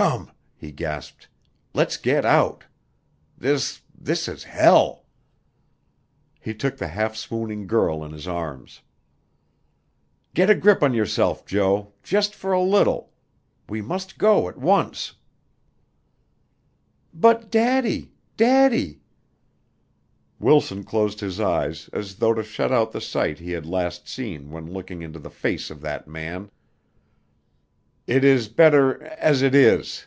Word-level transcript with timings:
"Come," 0.00 0.30
he 0.54 0.70
gasped. 0.70 1.26
"Let's 1.74 1.96
get 1.96 2.24
out. 2.24 2.62
This 3.36 3.80
this 3.98 4.28
is 4.28 4.44
hell." 4.44 5.06
He 6.40 6.54
took 6.54 6.76
the 6.76 6.86
half 6.86 7.16
swooning 7.16 7.66
girl 7.66 8.04
in 8.04 8.12
his 8.12 8.28
arms. 8.28 8.82
"Get 10.34 10.50
a 10.50 10.54
grip 10.54 10.84
on 10.84 10.94
yourself, 10.94 11.44
Jo 11.44 11.94
just 12.04 12.32
for 12.32 12.52
a 12.52 12.62
little. 12.62 13.10
We 13.68 13.82
must 13.82 14.18
go 14.18 14.46
at 14.48 14.56
once." 14.58 15.14
"But 17.12 17.50
Daddy 17.50 18.12
Daddy" 18.36 19.00
Wilson 20.38 20.84
closed 20.84 21.18
his 21.18 21.40
eyes 21.40 21.90
as 21.92 22.16
though 22.16 22.34
to 22.34 22.44
shut 22.44 22.70
out 22.70 22.92
the 22.92 23.00
sight 23.00 23.40
he 23.40 23.50
had 23.50 23.66
last 23.66 24.06
seen 24.06 24.52
when 24.52 24.70
looking 24.72 25.02
into 25.02 25.18
the 25.18 25.30
face 25.30 25.70
of 25.70 25.80
that 25.80 26.06
man. 26.06 26.52
"It 28.06 28.24
is 28.24 28.48
better 28.48 29.02
as 29.04 29.42
it 29.42 29.54
is." 29.54 30.06